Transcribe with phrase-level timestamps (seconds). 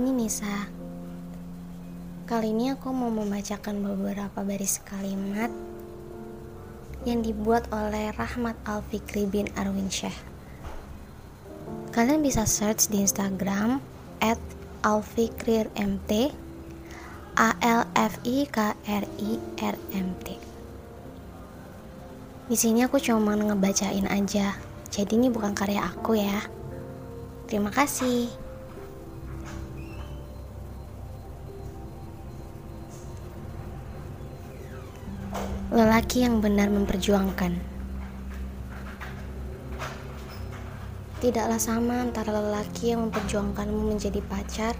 [0.00, 0.64] Ini Nisa.
[2.24, 5.52] Kali ini aku mau membacakan beberapa baris kalimat
[7.04, 10.16] yang dibuat oleh Rahmat Al-Fikri bin Arwin Syekh.
[11.92, 13.84] Kalian bisa search di Instagram
[14.24, 14.40] at
[14.80, 16.32] alfikrirmt
[17.36, 19.30] A L F I K R I
[19.60, 20.32] R M T.
[22.48, 24.56] Di sini aku cuma ngebacain aja.
[24.88, 26.40] Jadi ini bukan karya aku ya.
[27.52, 28.49] Terima kasih.
[35.80, 37.56] Lelaki yang benar memperjuangkan.
[41.24, 44.76] Tidaklah sama antara lelaki yang memperjuangkanmu menjadi pacar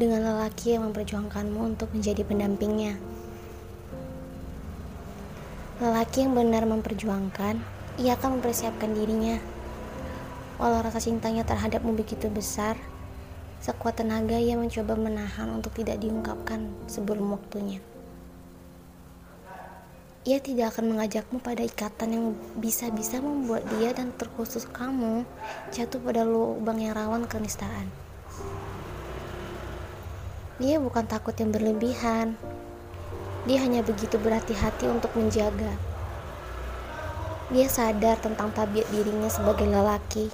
[0.00, 2.96] dengan lelaki yang memperjuangkanmu untuk menjadi pendampingnya.
[5.84, 7.60] Lelaki yang benar memperjuangkan,
[8.00, 9.36] ia akan mempersiapkan dirinya.
[10.56, 12.80] Walau rasa cintanya terhadapmu begitu besar,
[13.60, 17.84] sekuat tenaga ia mencoba menahan untuk tidak diungkapkan sebelum waktunya.
[20.24, 25.20] Ia tidak akan mengajakmu pada ikatan yang bisa-bisa membuat dia dan terkhusus kamu
[25.68, 27.92] jatuh pada lubang yang rawan kenistaan.
[30.56, 32.40] Dia bukan takut yang berlebihan.
[33.44, 35.76] Dia hanya begitu berhati-hati untuk menjaga.
[37.52, 40.32] Dia sadar tentang tabiat dirinya sebagai lelaki.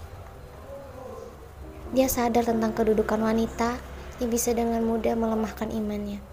[1.91, 3.83] Dia sadar tentang kedudukan wanita
[4.23, 6.30] yang bisa dengan mudah melemahkan imannya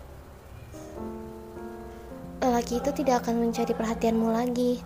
[2.58, 4.82] lelaki itu tidak akan mencari perhatianmu lagi.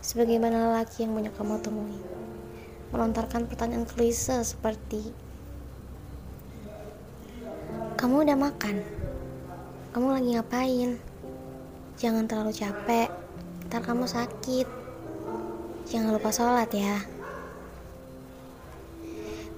[0.00, 2.00] Sebagaimana lelaki yang banyak kamu temui,
[2.96, 5.12] melontarkan pertanyaan klise seperti,
[8.00, 8.80] "Kamu udah makan?
[9.92, 10.90] Kamu lagi ngapain?
[12.00, 13.12] Jangan terlalu capek,
[13.68, 14.64] ntar kamu sakit.
[15.92, 17.04] Jangan lupa sholat ya."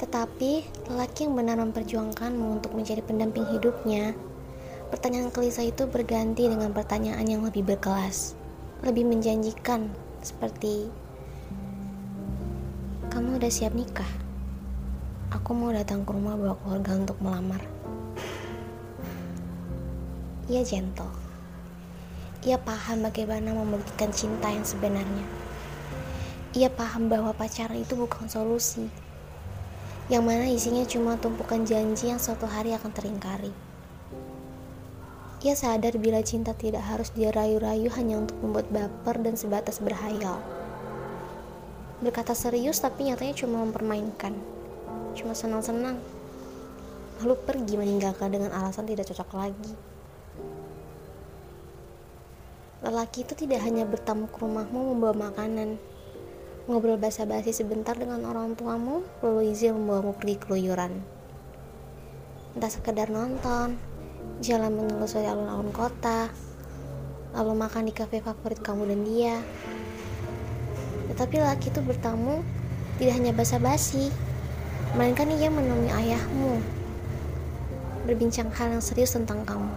[0.02, 4.19] Tetapi, lelaki yang benar memperjuangkanmu untuk menjadi pendamping hidupnya
[4.88, 8.32] Pertanyaan klise itu berganti dengan pertanyaan yang lebih berkelas,
[8.81, 9.93] lebih menjanjikan,
[10.25, 10.88] seperti
[13.12, 14.09] "Kamu udah siap nikah?
[15.28, 17.60] Aku mau datang ke rumah bawa keluarga untuk melamar."
[20.49, 21.12] Ia gentle.
[22.49, 25.26] Ia paham bagaimana membuktikan cinta yang sebenarnya.
[26.56, 28.88] Ia paham bahwa pacaran itu bukan solusi,
[30.09, 33.68] yang mana isinya cuma tumpukan janji yang suatu hari akan teringkari.
[35.38, 40.43] Ia sadar bila cinta tidak harus dia rayu-rayu hanya untuk membuat baper dan sebatas berhayal.
[42.03, 44.34] Berkata serius tapi nyatanya cuma mempermainkan.
[45.15, 46.03] Cuma senang-senang.
[47.22, 49.75] Lalu pergi meninggalkan dengan alasan tidak cocok lagi.
[52.82, 55.78] Lelaki itu tidak hanya bertamu ke rumahmu membawa makanan,
[56.66, 60.99] ngobrol basa-basi sebentar dengan orang tuamu, lalu izin membawamu pergi keluyuran.
[62.59, 63.78] Entah sekedar nonton,
[64.38, 66.31] jalan menelusuri alun-alun kota,
[67.34, 69.37] lalu makan di kafe favorit kamu dan dia.
[71.10, 72.47] Tetapi laki itu bertamu
[73.03, 74.15] tidak hanya basa-basi,
[74.94, 76.62] melainkan ia menemui ayahmu,
[78.06, 79.75] berbincang hal yang serius tentang kamu,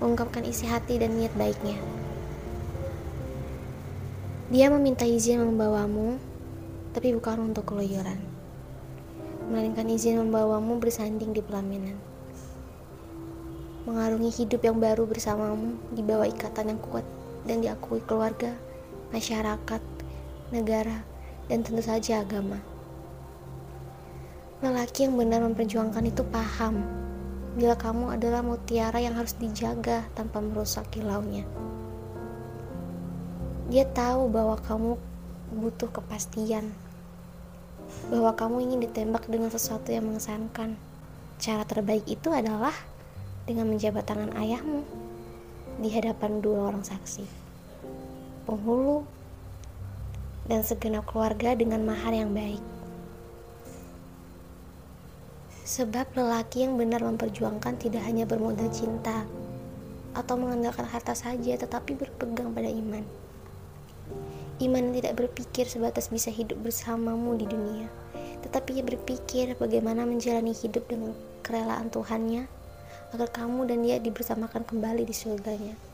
[0.00, 1.76] mengungkapkan isi hati dan niat baiknya.
[4.48, 6.16] Dia meminta izin membawamu,
[6.96, 8.20] tapi bukan untuk keluyuran,
[9.52, 12.13] melainkan izin membawamu bersanding di pelaminan
[13.84, 17.04] mengarungi hidup yang baru bersamamu di bawah ikatan yang kuat
[17.44, 18.56] dan diakui keluarga,
[19.12, 19.82] masyarakat,
[20.48, 21.04] negara,
[21.52, 22.56] dan tentu saja agama.
[24.64, 26.80] Lelaki yang benar memperjuangkan itu paham
[27.54, 31.44] bila kamu adalah mutiara yang harus dijaga tanpa merusak kilaunya.
[33.68, 34.96] Dia tahu bahwa kamu
[35.52, 36.72] butuh kepastian,
[38.08, 40.80] bahwa kamu ingin ditembak dengan sesuatu yang mengesankan.
[41.36, 42.72] Cara terbaik itu adalah
[43.44, 44.80] dengan menjabat tangan ayahmu
[45.84, 47.28] di hadapan dua orang saksi,
[48.48, 49.04] penghulu,
[50.48, 52.60] dan segenap keluarga dengan mahar yang baik.
[55.64, 59.24] Sebab lelaki yang benar memperjuangkan tidak hanya bermodal cinta
[60.12, 63.04] atau mengandalkan harta saja, tetapi berpegang pada iman.
[64.62, 67.90] Iman tidak berpikir sebatas bisa hidup bersamamu di dunia,
[68.46, 72.63] tetapi ia berpikir bagaimana menjalani hidup dengan kerelaan Tuhannya
[73.14, 75.93] agar kamu dan dia dibersamakan kembali di surganya.